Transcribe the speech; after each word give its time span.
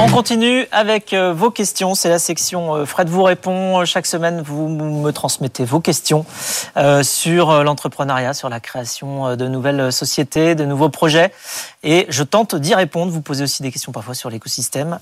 On 0.00 0.08
continue 0.08 0.64
avec 0.70 1.12
euh, 1.12 1.32
vos 1.32 1.50
questions. 1.50 1.96
C'est 1.96 2.08
la 2.08 2.20
section 2.20 2.76
euh, 2.76 2.86
Fred 2.86 3.08
vous 3.08 3.24
répond. 3.24 3.84
Chaque 3.84 4.06
semaine, 4.06 4.42
vous 4.42 4.68
me 4.68 5.10
transmettez 5.10 5.64
vos 5.64 5.80
questions 5.80 6.24
euh, 6.76 7.02
sur 7.02 7.64
l'entrepreneuriat, 7.64 8.32
sur 8.32 8.48
la 8.48 8.60
création 8.60 9.34
de 9.34 9.48
nouvelles 9.48 9.92
sociétés, 9.92 10.54
de 10.54 10.64
nouveaux 10.64 10.88
projets. 10.88 11.32
Et 11.82 12.06
je 12.10 12.22
tente 12.22 12.54
d'y 12.54 12.76
répondre. 12.76 13.10
Vous 13.10 13.22
posez 13.22 13.42
aussi 13.42 13.62
des 13.62 13.72
questions 13.72 13.90
parfois 13.90 14.14
sur 14.14 14.30
l'écosystème. 14.30 15.00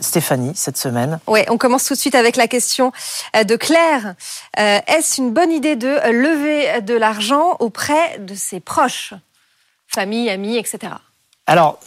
Stéphanie, 0.00 0.52
cette 0.56 0.76
semaine. 0.76 1.20
Oui, 1.28 1.40
on 1.48 1.56
commence 1.56 1.84
tout 1.84 1.94
de 1.94 1.98
suite 1.98 2.16
avec 2.16 2.36
la 2.36 2.48
question 2.48 2.92
de 3.34 3.56
Claire. 3.56 4.14
Est-ce 4.56 5.20
une 5.20 5.32
bonne 5.32 5.52
idée 5.52 5.76
de 5.76 5.96
lever 6.10 6.80
de 6.82 6.94
l'argent 6.94 7.56
auprès 7.60 8.18
de 8.18 8.34
ses 8.34 8.58
proches, 8.58 9.14
famille, 9.86 10.28
amis, 10.28 10.56
etc. 10.56 10.92
Alors, 11.46 11.78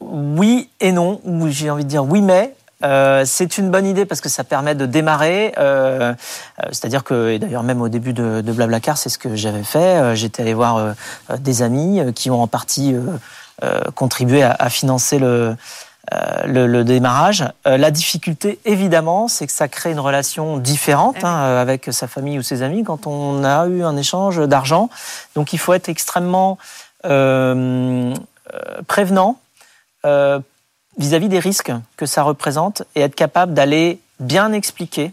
oui 0.00 0.68
et 0.80 0.92
non, 0.92 1.20
ou 1.24 1.48
j'ai 1.48 1.70
envie 1.70 1.84
de 1.84 1.88
dire 1.88 2.04
oui 2.04 2.20
mais. 2.22 2.54
Euh, 2.84 3.24
c'est 3.26 3.58
une 3.58 3.72
bonne 3.72 3.86
idée 3.86 4.06
parce 4.06 4.20
que 4.20 4.28
ça 4.28 4.44
permet 4.44 4.74
de 4.74 4.86
démarrer. 4.86 5.52
Euh, 5.58 6.14
euh 6.60 6.68
C'est-à-dire 6.70 7.02
que, 7.02 7.30
et 7.30 7.38
d'ailleurs 7.38 7.64
même 7.64 7.80
au 7.82 7.88
début 7.88 8.12
de, 8.12 8.40
de 8.40 8.52
Blablacar, 8.52 8.96
c'est 8.98 9.08
ce 9.08 9.18
que 9.18 9.34
j'avais 9.34 9.64
fait. 9.64 10.14
J'étais 10.14 10.42
allé 10.42 10.54
voir 10.54 10.94
des 11.38 11.62
amis 11.62 12.00
qui 12.14 12.30
ont 12.30 12.40
en 12.42 12.46
partie 12.46 12.94
contribué 13.96 14.44
à, 14.44 14.54
à, 14.56 14.70
financer 14.70 15.18
le, 15.18 15.56
le, 16.46 16.68
le 16.68 16.84
démarrage. 16.84 17.44
la 17.64 17.90
difficulté, 17.90 18.60
évidemment, 18.64 19.26
c'est 19.26 19.48
que 19.48 19.52
ça 19.52 19.66
crée 19.66 19.90
une 19.90 19.98
relation 19.98 20.58
différente 20.58 21.16
ah 21.24 21.28
hein, 21.28 21.56
avec 21.56 21.88
sa 21.90 22.06
famille 22.06 22.38
ou 22.38 22.42
ses 22.42 22.62
amis 22.62 22.84
quand 22.84 23.08
on 23.08 23.42
a 23.42 23.66
eu 23.66 23.82
un 23.82 23.96
échange 23.96 24.38
d'argent. 24.46 24.88
Donc 25.34 25.52
il 25.52 25.58
faut 25.58 25.74
être 25.74 25.88
extrêmement 25.88 26.58
prévenant 28.86 29.36
euh, 30.08 30.40
vis-à-vis 30.96 31.28
des 31.28 31.38
risques 31.38 31.70
que 31.96 32.06
ça 32.06 32.22
représente 32.22 32.82
et 32.96 33.02
être 33.02 33.14
capable 33.14 33.54
d'aller 33.54 34.00
bien 34.18 34.52
expliquer 34.52 35.12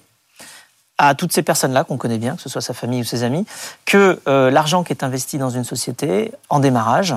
à 0.98 1.14
toutes 1.14 1.32
ces 1.32 1.44
personnes-là 1.44 1.84
qu'on 1.84 1.98
connaît 1.98 2.18
bien, 2.18 2.36
que 2.36 2.42
ce 2.42 2.50
soit 2.50 2.62
sa 2.62 2.74
famille 2.74 3.02
ou 3.02 3.04
ses 3.04 3.22
amis, 3.24 3.46
que 3.86 4.20
euh, 4.28 4.50
l'argent 4.50 4.84
qui 4.84 4.94
est 4.94 5.04
investi 5.04 5.38
dans 5.38 5.52
une 5.52 5.66
société 5.66 6.32
en 6.50 6.60
démarrage, 6.60 7.14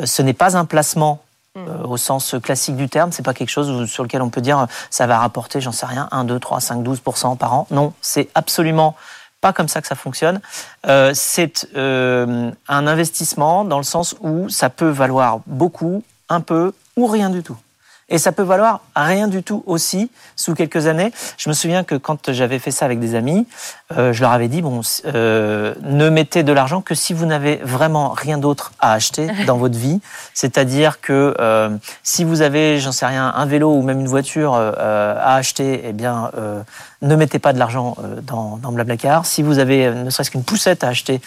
euh, 0.00 0.06
ce 0.06 0.22
n'est 0.22 0.34
pas 0.34 0.56
un 0.56 0.66
placement 0.66 1.22
mmh. 1.56 1.66
au 1.84 1.96
sens 1.96 2.36
classique 2.40 2.76
du 2.76 2.88
terme, 2.88 3.10
c'est 3.10 3.24
pas 3.24 3.34
quelque 3.34 3.50
chose 3.50 3.90
sur 3.90 4.04
lequel 4.04 4.22
on 4.22 4.28
peut 4.28 4.42
dire 4.42 4.68
ça 4.90 5.08
va 5.08 5.18
rapporter, 5.18 5.60
j'en 5.60 5.72
sais 5.72 5.86
rien, 5.86 6.08
1, 6.12 6.24
2, 6.24 6.38
3, 6.38 6.60
5, 6.60 6.84
12% 6.84 7.36
par 7.38 7.54
an. 7.54 7.66
Non, 7.72 7.92
c'est 8.02 8.28
absolument 8.34 8.94
pas 9.40 9.52
comme 9.52 9.68
ça 9.68 9.80
que 9.80 9.88
ça 9.88 9.96
fonctionne. 9.96 10.40
c'est 11.14 11.66
un 11.74 12.52
investissement 12.68 13.64
dans 13.64 13.78
le 13.78 13.84
sens 13.84 14.14
où 14.20 14.48
ça 14.48 14.70
peut 14.70 14.90
valoir 14.90 15.40
beaucoup, 15.46 16.04
un 16.28 16.40
peu 16.40 16.72
ou 16.96 17.06
rien 17.06 17.30
du 17.30 17.42
tout. 17.42 17.56
Et 18.08 18.18
ça 18.18 18.30
peut 18.30 18.44
valoir 18.44 18.82
rien 18.94 19.26
du 19.26 19.42
tout 19.42 19.64
aussi 19.66 20.10
sous 20.36 20.54
quelques 20.54 20.86
années. 20.86 21.12
Je 21.38 21.48
me 21.48 21.54
souviens 21.54 21.82
que 21.82 21.96
quand 21.96 22.30
j'avais 22.30 22.60
fait 22.60 22.70
ça 22.70 22.84
avec 22.84 23.00
des 23.00 23.16
amis, 23.16 23.48
euh, 23.96 24.12
je 24.12 24.20
leur 24.20 24.30
avais 24.30 24.46
dit 24.46 24.62
bon, 24.62 24.80
euh, 25.06 25.74
ne 25.82 26.08
mettez 26.08 26.44
de 26.44 26.52
l'argent 26.52 26.82
que 26.82 26.94
si 26.94 27.12
vous 27.12 27.26
n'avez 27.26 27.56
vraiment 27.56 28.10
rien 28.10 28.38
d'autre 28.38 28.72
à 28.78 28.92
acheter 28.92 29.28
dans 29.48 29.56
votre 29.56 29.76
vie. 29.76 30.00
C'est-à-dire 30.34 31.00
que 31.00 31.34
euh, 31.40 31.70
si 32.04 32.22
vous 32.22 32.42
avez, 32.42 32.78
j'en 32.78 32.92
sais 32.92 33.06
rien, 33.06 33.32
un 33.34 33.46
vélo 33.46 33.74
ou 33.74 33.82
même 33.82 33.98
une 33.98 34.08
voiture 34.08 34.54
à 34.54 35.34
acheter, 35.34 35.82
eh 35.84 35.92
bien 35.92 36.30
ne 37.02 37.16
mettez 37.16 37.38
pas 37.38 37.52
de 37.52 37.58
l'argent 37.58 37.96
euh, 38.02 38.20
dans, 38.20 38.56
dans 38.56 38.72
Blablacar. 38.72 39.26
Si 39.26 39.42
vous 39.42 39.58
avez 39.58 39.86
euh, 39.86 40.04
ne 40.04 40.10
serait-ce 40.10 40.30
qu'une 40.30 40.44
poussette 40.44 40.84
à 40.84 40.88
acheter 40.88 41.20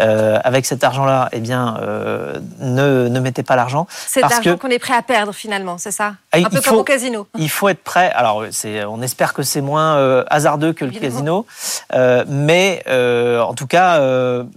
euh, 0.00 0.38
avec 0.44 0.66
cet 0.66 0.84
argent-là, 0.84 1.28
eh 1.32 1.40
bien, 1.40 1.78
euh, 1.80 2.38
ne, 2.60 3.08
ne 3.08 3.20
mettez 3.20 3.42
pas 3.42 3.56
l'argent. 3.56 3.86
C'est 4.06 4.20
l'argent 4.20 4.56
qu'on 4.56 4.68
est 4.68 4.78
prêt 4.78 4.94
à 4.94 5.02
perdre 5.02 5.32
finalement, 5.32 5.78
c'est 5.78 5.90
ça? 5.90 6.14
Un 6.34 6.50
peu 6.50 6.60
comme 6.60 6.76
au 6.76 6.84
casino. 6.84 7.26
Il 7.36 7.50
faut 7.50 7.68
être 7.68 7.82
prêt. 7.82 8.10
Alors, 8.12 8.44
on 8.88 9.02
espère 9.02 9.32
que 9.32 9.42
c'est 9.42 9.60
moins 9.60 9.96
euh, 9.96 10.24
hasardeux 10.28 10.72
que 10.72 10.84
le 10.84 10.90
casino, 10.90 11.46
mais 12.28 12.82
en 12.86 13.54
tout 13.54 13.66
cas, 13.66 14.00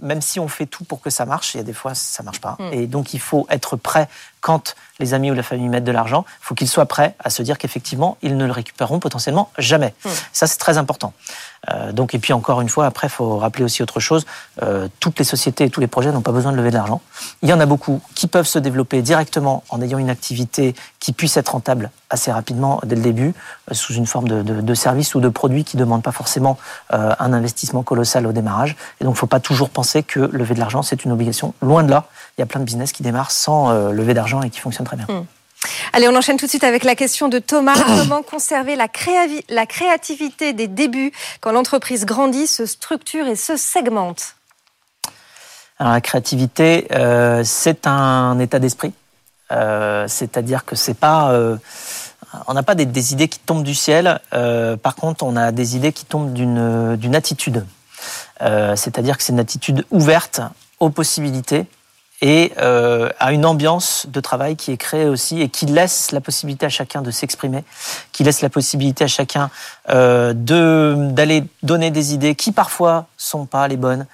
même 0.02 0.20
si 0.20 0.40
on 0.40 0.48
fait 0.48 0.66
tout 0.66 0.84
pour 0.84 1.00
que 1.00 1.10
ça 1.10 1.24
marche, 1.24 1.54
il 1.54 1.58
y 1.58 1.60
a 1.60 1.64
des 1.64 1.72
fois 1.72 1.94
ça 1.94 2.22
marche 2.22 2.40
pas. 2.40 2.56
Hmm. 2.58 2.72
Et 2.72 2.86
donc, 2.86 3.14
il 3.14 3.20
faut 3.20 3.46
être 3.50 3.76
prêt 3.76 4.08
quand 4.48 4.76
les 4.98 5.12
amis 5.12 5.30
ou 5.30 5.34
la 5.34 5.42
famille 5.42 5.68
mettent 5.68 5.84
de 5.84 5.92
l'argent, 5.92 6.24
il 6.26 6.46
faut 6.46 6.54
qu'ils 6.54 6.70
soient 6.70 6.86
prêts 6.86 7.14
à 7.18 7.28
se 7.28 7.42
dire 7.42 7.58
qu'effectivement, 7.58 8.16
ils 8.22 8.34
ne 8.34 8.46
le 8.46 8.50
récupéreront 8.50 8.98
potentiellement 8.98 9.50
jamais. 9.58 9.92
Hmm. 10.06 10.08
Ça, 10.32 10.46
c'est 10.46 10.56
très 10.56 10.78
important. 10.78 11.12
Euh, 11.68 11.92
donc, 11.92 12.14
et 12.14 12.18
puis 12.18 12.32
encore 12.32 12.62
une 12.62 12.70
fois, 12.70 12.86
après, 12.86 13.08
il 13.08 13.10
faut 13.10 13.36
rappeler 13.36 13.64
aussi 13.64 13.82
autre 13.82 14.00
chose. 14.00 14.24
Euh, 14.62 14.88
toutes 15.00 15.18
les 15.18 15.26
sociétés 15.26 15.64
et 15.64 15.70
tous 15.70 15.80
les 15.80 15.86
projets 15.86 16.12
n'ont 16.12 16.22
pas 16.22 16.32
besoin 16.32 16.52
de 16.52 16.56
lever 16.56 16.70
de 16.70 16.76
l'argent. 16.76 17.02
Il 17.42 17.50
y 17.50 17.52
en 17.52 17.60
a 17.60 17.66
beaucoup 17.66 18.00
qui 18.14 18.26
peuvent 18.26 18.46
se 18.46 18.58
développer 18.58 19.02
directement 19.02 19.64
en 19.68 19.82
ayant 19.82 19.98
une 19.98 20.08
activité 20.08 20.74
qui 20.98 21.12
puisse 21.12 21.36
être 21.36 21.50
rentable 21.50 21.90
assez 22.10 22.32
rapidement 22.32 22.80
dès 22.84 22.96
le 22.96 23.02
début, 23.02 23.34
euh, 23.70 23.74
sous 23.74 23.94
une 23.94 24.06
forme 24.06 24.28
de, 24.28 24.42
de, 24.42 24.60
de, 24.60 24.74
service 24.74 25.14
ou 25.14 25.20
de 25.20 25.28
produit 25.28 25.64
qui 25.64 25.76
ne 25.76 25.82
demande 25.82 26.02
pas 26.02 26.12
forcément 26.12 26.58
euh, 26.92 27.14
un 27.18 27.32
investissement 27.32 27.82
colossal 27.82 28.26
au 28.26 28.32
démarrage. 28.32 28.76
Et 29.00 29.04
donc, 29.04 29.12
il 29.12 29.16
ne 29.16 29.18
faut 29.18 29.26
pas 29.26 29.40
toujours 29.40 29.70
penser 29.70 30.02
que 30.02 30.20
lever 30.20 30.54
de 30.54 30.60
l'argent, 30.60 30.82
c'est 30.82 31.04
une 31.04 31.12
obligation. 31.12 31.54
Loin 31.62 31.82
de 31.82 31.90
là, 31.90 32.06
il 32.36 32.40
y 32.40 32.42
a 32.42 32.46
plein 32.46 32.60
de 32.60 32.64
business 32.64 32.92
qui 32.92 33.02
démarrent 33.02 33.30
sans 33.30 33.70
euh, 33.70 33.92
lever 33.92 34.14
d'argent 34.14 34.42
et 34.42 34.50
qui 34.50 34.60
fonctionnent 34.60 34.86
très 34.86 34.96
bien. 34.96 35.06
Hmm. 35.08 35.24
Allez, 35.92 36.08
on 36.08 36.14
enchaîne 36.14 36.36
tout 36.36 36.46
de 36.46 36.50
suite 36.50 36.64
avec 36.64 36.84
la 36.84 36.94
question 36.94 37.28
de 37.28 37.38
Thomas. 37.38 37.74
Comment 37.86 38.22
conserver 38.22 38.76
la, 38.76 38.86
la 39.48 39.66
créativité 39.66 40.52
des 40.52 40.68
débuts 40.68 41.12
quand 41.40 41.52
l'entreprise 41.52 42.06
grandit, 42.06 42.46
se 42.46 42.64
structure 42.64 43.26
et 43.26 43.36
se 43.36 43.56
segmente? 43.56 44.36
Alors, 45.78 45.92
la 45.92 46.00
créativité, 46.00 46.88
euh, 46.92 47.42
c'est 47.44 47.86
un 47.86 48.38
état 48.40 48.58
d'esprit. 48.58 48.92
Euh, 49.52 50.06
C'est-à-dire 50.08 50.64
que 50.64 50.76
c'est 50.76 50.94
pas. 50.94 51.32
Euh, 51.32 51.56
on 52.46 52.54
n'a 52.54 52.62
pas 52.62 52.74
des, 52.74 53.12
idées 53.12 53.28
qui 53.28 53.38
tombent 53.38 53.62
du 53.62 53.74
ciel. 53.74 54.20
Euh, 54.34 54.76
par 54.76 54.96
contre, 54.96 55.24
on 55.24 55.36
a 55.36 55.52
des 55.52 55.76
idées 55.76 55.92
qui 55.92 56.04
tombent 56.04 56.32
d'une 56.32 57.14
attitude. 57.14 57.64
Euh, 58.42 58.76
c'est-à-dire 58.76 59.16
que 59.16 59.22
c'est 59.22 59.32
une 59.32 59.40
attitude 59.40 59.84
ouverte 59.90 60.40
aux 60.78 60.90
possibilités 60.90 61.66
et 62.20 62.52
euh, 62.58 63.10
à 63.20 63.32
une 63.32 63.46
ambiance 63.46 64.06
de 64.08 64.20
travail 64.20 64.56
qui 64.56 64.72
est 64.72 64.76
créée 64.76 65.06
aussi 65.06 65.40
et 65.40 65.48
qui 65.48 65.66
laisse 65.66 66.10
la 66.10 66.20
possibilité 66.20 66.66
à 66.66 66.68
chacun 66.68 67.00
de 67.00 67.12
s'exprimer, 67.12 67.64
qui 68.12 68.24
laisse 68.24 68.40
la 68.40 68.48
possibilité 68.48 69.04
à 69.04 69.08
chacun 69.08 69.50
euh, 69.88 70.32
de 70.32 70.96
d'aller 71.10 71.44
donner 71.62 71.92
des 71.92 72.14
idées 72.14 72.34
qui 72.34 72.50
parfois 72.50 73.06
sont 73.16 73.46
pas 73.46 73.68
les 73.68 73.76
bonnes 73.76 74.06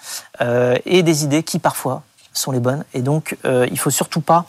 et 0.85 1.03
des 1.03 1.25
idées 1.25 1.43
qui 1.43 1.59
parfois 1.59 2.03
sont 2.35 2.53
les 2.53 2.61
bonnes. 2.61 2.85
Et 2.93 3.01
donc, 3.01 3.37
il 3.45 3.79
faut 3.79 3.91
surtout 3.91 4.21
pas 4.21 4.45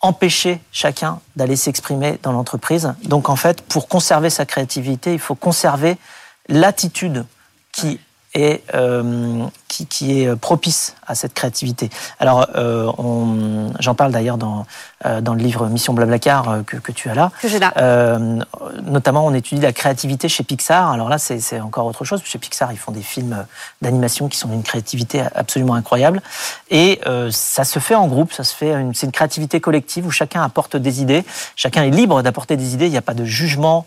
empêcher 0.00 0.60
chacun 0.72 1.20
d'aller 1.36 1.56
s'exprimer 1.56 2.18
dans 2.22 2.32
l'entreprise. 2.32 2.94
Donc, 3.04 3.28
en 3.28 3.36
fait, 3.36 3.62
pour 3.62 3.88
conserver 3.88 4.30
sa 4.30 4.46
créativité, 4.46 5.12
il 5.12 5.18
faut 5.18 5.34
conserver 5.34 5.96
l'attitude 6.48 7.24
qui 7.72 8.00
et 8.34 8.62
euh, 8.74 9.46
qui, 9.68 9.86
qui, 9.86 10.22
est 10.22 10.36
propice 10.36 10.96
à 11.06 11.14
cette 11.14 11.34
créativité. 11.34 11.90
Alors, 12.18 12.48
euh, 12.56 12.90
j'en 13.80 13.94
parle 13.94 14.12
d'ailleurs 14.12 14.38
dans, 14.38 14.66
euh, 15.06 15.20
dans 15.20 15.34
le 15.34 15.40
livre 15.40 15.68
Mission 15.68 15.94
Blablacar 15.94 16.48
euh, 16.48 16.62
que, 16.62 16.76
que 16.76 16.90
tu 16.90 17.08
as 17.08 17.14
là. 17.14 17.30
Que 17.40 17.46
j'ai 17.46 17.60
là. 17.60 17.72
Euh, 17.76 18.40
notamment, 18.82 19.24
on 19.24 19.32
étudie 19.32 19.60
la 19.60 19.72
créativité 19.72 20.28
chez 20.28 20.42
Pixar. 20.42 20.90
Alors 20.90 21.08
là, 21.08 21.18
c'est 21.18 21.60
encore 21.60 21.86
autre 21.86 22.04
chose. 22.04 22.20
Chez 22.24 22.38
Pixar, 22.38 22.72
ils 22.72 22.78
font 22.78 22.90
des 22.90 23.02
films 23.02 23.46
d'animation 23.80 24.28
qui 24.28 24.36
sont 24.36 24.48
d'une 24.48 24.64
créativité 24.64 25.22
absolument 25.36 25.74
incroyable. 25.74 26.20
Et 26.70 27.00
ça 27.30 27.64
se 27.64 27.78
fait 27.78 27.94
en 27.94 28.08
groupe, 28.08 28.32
ça 28.32 28.44
se 28.44 28.54
fait. 28.54 28.74
C'est 28.94 29.06
une 29.06 29.12
créativité 29.12 29.60
collective 29.60 30.06
où 30.06 30.10
chacun 30.10 30.42
apporte 30.42 30.76
des 30.76 31.00
idées. 31.00 31.24
Chacun 31.54 31.84
est 31.84 31.90
libre 31.90 32.22
d'apporter 32.22 32.56
des 32.56 32.74
idées. 32.74 32.86
Il 32.86 32.92
n'y 32.92 32.96
a 32.98 33.02
pas 33.02 33.14
de 33.14 33.24
jugement 33.24 33.86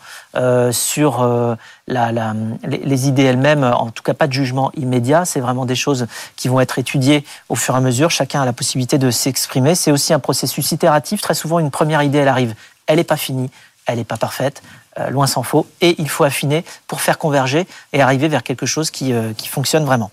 sur 0.71 1.57
la, 1.87 2.11
la, 2.11 2.33
les, 2.63 3.07
idées 3.07 3.23
elles-mêmes. 3.23 3.63
En 3.63 3.89
tout 3.89 4.03
cas, 4.03 4.13
pas 4.13 4.27
de 4.27 4.33
jugement 4.33 4.71
immédiat. 4.75 5.25
C'est 5.25 5.41
vraiment 5.41 5.65
des 5.65 5.70
choses 5.75 6.07
qui 6.35 6.47
vont 6.47 6.59
être 6.59 6.79
étudiées 6.79 7.23
au 7.49 7.55
fur 7.55 7.75
et 7.75 7.77
à 7.77 7.81
mesure. 7.81 8.11
Chacun 8.11 8.41
a 8.41 8.45
la 8.45 8.53
possibilité 8.53 8.97
de 8.97 9.11
s'exprimer. 9.11 9.75
C'est 9.75 9.91
aussi 9.91 10.13
un 10.13 10.19
processus 10.19 10.71
itératif. 10.71 11.21
Très 11.21 11.33
souvent, 11.33 11.59
une 11.59 11.71
première 11.71 12.03
idée, 12.03 12.19
elle 12.19 12.27
arrive. 12.27 12.55
Elle 12.87 12.97
n'est 12.97 13.03
pas 13.03 13.17
finie, 13.17 13.49
elle 13.85 13.97
n'est 13.97 14.03
pas 14.03 14.17
parfaite. 14.17 14.61
Euh, 14.99 15.09
loin 15.09 15.25
s'en 15.25 15.41
faut, 15.41 15.65
et 15.79 15.95
il 16.01 16.09
faut 16.09 16.25
affiner 16.25 16.65
pour 16.85 16.99
faire 16.99 17.17
converger 17.17 17.65
et 17.93 18.01
arriver 18.01 18.27
vers 18.27 18.43
quelque 18.43 18.65
chose 18.65 18.91
qui, 18.91 19.13
euh, 19.13 19.31
qui 19.31 19.47
fonctionne 19.47 19.85
vraiment. 19.85 20.11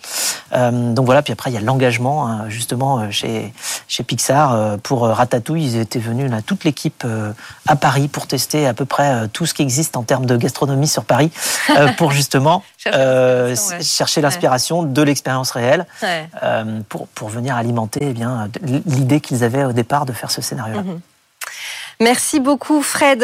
Euh, 0.53 0.93
donc 0.93 1.05
voilà, 1.05 1.21
puis 1.21 1.33
après 1.33 1.51
il 1.51 1.55
y 1.55 1.57
a 1.57 1.61
l'engagement 1.61 2.29
hein, 2.29 2.45
justement 2.49 3.11
chez, 3.11 3.53
chez 3.89 4.05
Pixar 4.05 4.79
pour 4.85 5.03
Ratatouille, 5.09 5.65
ils 5.65 5.77
étaient 5.79 5.99
venus 5.99 6.31
là 6.31 6.43
toute 6.43 6.63
l'équipe 6.63 7.05
à 7.67 7.75
Paris 7.75 8.07
pour 8.07 8.29
tester 8.29 8.69
à 8.69 8.75
peu 8.75 8.85
près 8.85 9.27
tout 9.33 9.47
ce 9.47 9.55
qui 9.55 9.63
existe 9.63 9.97
en 9.97 10.05
termes 10.05 10.27
de 10.27 10.37
gastronomie 10.37 10.87
sur 10.87 11.05
Paris 11.05 11.33
pour 11.97 12.13
justement 12.13 12.63
chercher 12.79 14.21
l'inspiration 14.21 14.85
de 14.85 15.03
l'expérience 15.03 15.51
réelle 15.51 15.87
ouais. 16.05 16.29
pour, 16.89 17.09
pour 17.09 17.31
venir 17.31 17.57
alimenter 17.57 18.01
eh 18.03 18.13
bien 18.13 18.49
l'idée 18.87 19.21
qu'ils 19.21 19.43
avaient 19.43 19.65
au 19.65 19.73
départ 19.73 20.07
de 20.07 20.13
faire 20.13 20.31
ce 20.31 20.41
scénario-là. 20.41 20.83
-hmm. 20.83 21.01
Merci 22.01 22.39
beaucoup 22.39 22.81
Fred. 22.83 23.17